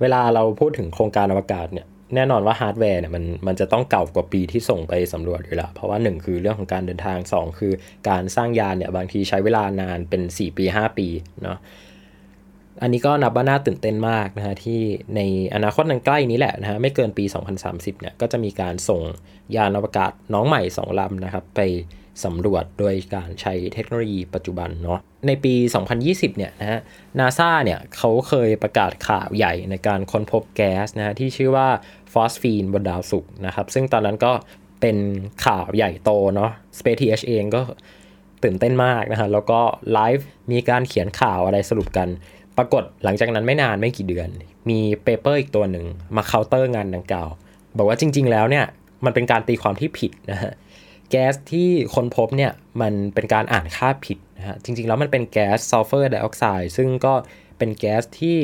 [0.00, 7.72] เวลาเราพูดถึงโครงการอวกาศเนี่ยแน่นอนว่าฮาร์ดแวร์เนี่ยมันมันจะต้องเก่ากว่าปีที่ส่งไปสำรวจอยู่แล้ว เพราะว่า 1 คือเรื่องของการเดินทาง 2 คือ
[8.08, 11.08] การสร้างยานเนี่ยบางทีใช้เวลานานเป็น 4 ปี 5 ปี
[11.42, 11.58] เนาะ
[12.82, 14.80] อันนี้ก็นับว่าน่าตื่นเต้นมากนะฮะที่
[15.16, 15.20] ใน
[15.54, 17.24] อนาคตนันใกล้นี้แหละนะฮะไม่เกินปี
[17.62, 19.02] 2030 เนี่ยก็จะมีการส่ง
[19.56, 21.60] ยานอวกาศน้องใหม่ 2 ลำนะครับ ไป
[22.24, 25.54] สำรวจโดยการใช้เทคโนโลยีปัจจุบันเนาะในปี
[25.96, 26.80] 2020 เนี่ยนะฮะ
[27.18, 31.68] นาซาเนี่ยเขาเคยประกาศข่าวใหญ่ในการค้นพบแก๊สนะฮะที่ชื่อว่า
[32.12, 34.32] ฟอสฟีนบนดาวศุกร์นะครับ ซึ่งตอนนั้นก็
[34.80, 34.96] เป็น
[35.46, 37.60] ข่าวใหญ่โตเนาะ Space TH เองก็
[38.42, 39.60] ตื่นเต้นมากนะฮะแล้วก็
[39.92, 42.08] ไลฟ์มีการเขียนข่าวอะไรสรุปกัน
[42.58, 44.28] ปรากฏหลังจากนั้นไม่นานไม่กี่เดือน
[44.70, 47.28] มี paper อีกตัวหนึ่งมาเคาน์เตอร์งานดังกล่าว
[47.76, 48.64] บอกว่าจริง ๆ แล้วเนี่ย
[49.04, 50.52] มันเป็นการตีความที่ผิดนะฮะ
[51.10, 57.14] แก๊สที่ค้นพบเนี่ยมันเป็นการอ่านค่าผิดนะฮะจริง ๆ แล้วมันเป็นแก๊สซัลเฟอร์ไดออกไซด์ซึ่งก็
[57.58, 58.38] เป็นแก๊สที่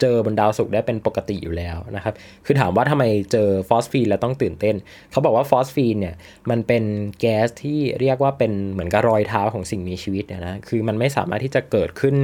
[0.00, 4.76] เจอบนดาวศุกร์ได้เป็นปกติอยู่แล้วนะครับ คือถามว่าทำไมเจอฟอสฟีนแล้วต้องตื่นเต้น
[5.10, 6.14] เขาบอกว่าฟอสฟีนเนี่ย
[6.50, 6.84] มันเป็น
[7.20, 12.14] แก๊สที่เรียกว่าเป็นเหมือนกับรอยเท้าของสิ่งมีชีวิตนะนะ คือมันไม่สามารถที่จะเกิดขึ้น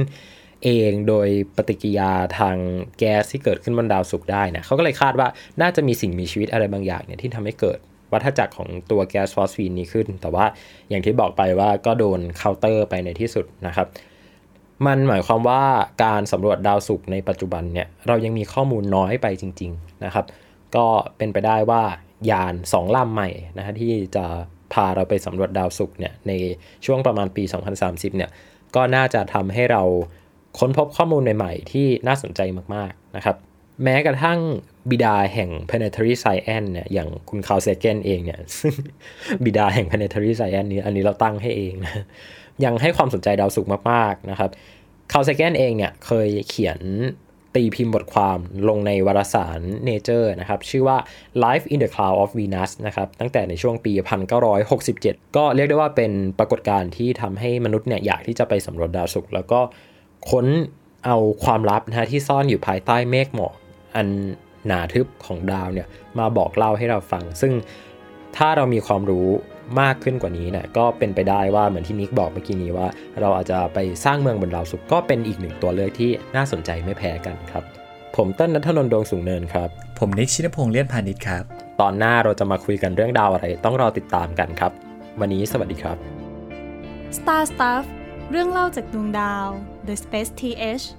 [0.63, 2.57] เองโดยปฏิกิริยาทาง
[2.97, 5.27] แก๊สที่เกิดขึ้นบนดาวศุกร์ได้นะเขาก็เลยคาดว่า
[5.61, 7.79] น่าจะมีสิ่งมีชีวิตอะไรบางอย่างเนี่ยที่ทำให้เกิด
[8.11, 10.45] วัฏจักรของตัวแก๊สฟอสฟีนนี้ขึ้น แต่ว่า
[10.89, 13.87] อย่างที่บอกไปว่าก็โดนเคาน์เตอร์ไปในที่สุดนะครับ
[14.85, 15.63] มันหมายความว่า
[16.03, 20.25] การสำรวจดาวศุกร์ในปัจจุบันเนี่ยเรายังมีข้อมูลน้อยไปจริง ๆนะครับ
[20.75, 20.85] ก็
[21.17, 21.83] เป็นไปได้ว่า
[22.31, 24.25] ยานสองลำใหม่นะฮะที่จะ
[24.73, 26.31] พาเราไปสำรวจดาวศุกร์เนี่ยใน
[26.85, 27.43] ช่วงประมาณปี
[27.81, 28.29] 2030เนี่ย
[28.75, 29.83] ก็น่าจะทำให้เรา
[30.59, 32.41] ค้นพบข้อมูลใหม่ ๆ ที่น่าสนใจ
[32.75, 33.35] มากๆนะครับ
[33.83, 34.39] แม้กระทั่ง
[34.89, 38.73] บิดาแห่ง planetary science เนี่ยอย่างคุณ Carl Sagan เองเนี่ยซึ่ง
[39.45, 42.03] บิดาแห่ง planetary science นี้อันนี้เราตั้งให้เองนะ
[42.65, 44.49] ยังให้ความสนใจดาวศุกร์มากๆนะครับ
[45.11, 46.79] Carl Sagan เองเนี่ยเคยเขียน
[47.55, 48.39] ตีพิมพ์บทความ
[48.69, 50.97] ลงในวารสาร Nature นะครับ ชื่อว่า
[51.43, 53.91] Life in the Cloud of Venus นะครับ ตั้งแต่ในช่วงปี
[54.63, 59.59] 1967 ก็เรียกได้ว่าเป็นปรากฏการณ์ที่ทำให้มนุษย์เนี่ยอยากที่จะไปสำรวจดาวศุกร์แล้วก็
[60.31, 60.45] ค้น
[61.05, 63.53] เอาความลับนะฮะที่ซ่อนอยู่ภายใต้เมฆหมอก
[63.95, 64.07] อัน
[64.67, 65.87] หนาทึบของดาวเนี่ย
[66.19, 67.53] มาบอกเล่าให้เราฟัง ซึ่ง
[68.37, 69.27] ถ้าเรามีความรู้
[69.81, 72.87] มากขึ้นกว่านี้เนี่ยก็เป็นไปได้ว่าเหมือนที่นิกบอกเมื่อกี้นี้ว่า
[73.21, 77.63] เราอาจจะไปสร้างเมืองบนดาวศุกร์ก็เป็นอีกหนึ่งตัวเลือกที่น่าสนใจไม่แพ้กันครับ
[78.15, 81.43] ผมเต้นนัทนนท์ดวงสูงเนินครับ ผมนิกชินพงษ์เลี่ยนพาณิชย์ครับ
[81.81, 84.71] ตอนหน้าเราจะมาคุยกันเรื่องดาวอะไร ต้องรอติดตามกันครับ
[85.19, 85.97] วันนี้สวัสดีครับ
[87.17, 87.83] Star Stuff
[88.31, 89.49] เรื่องเล่าจากดวงดาว
[89.85, 90.93] The Space TH